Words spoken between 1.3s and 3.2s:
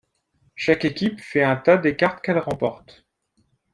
un tas des cartes qu’elle remporte.